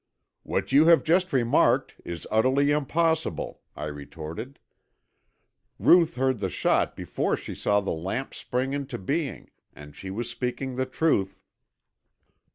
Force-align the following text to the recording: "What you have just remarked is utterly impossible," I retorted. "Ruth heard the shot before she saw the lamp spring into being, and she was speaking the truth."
"What 0.41 0.71
you 0.71 0.85
have 0.85 1.03
just 1.03 1.31
remarked 1.31 1.93
is 2.03 2.25
utterly 2.31 2.71
impossible," 2.71 3.61
I 3.75 3.85
retorted. 3.85 4.57
"Ruth 5.77 6.15
heard 6.15 6.39
the 6.39 6.49
shot 6.49 6.95
before 6.95 7.37
she 7.37 7.53
saw 7.53 7.81
the 7.81 7.91
lamp 7.91 8.33
spring 8.33 8.73
into 8.73 8.97
being, 8.97 9.51
and 9.75 9.95
she 9.95 10.09
was 10.09 10.27
speaking 10.27 10.73
the 10.75 10.87
truth." 10.87 11.39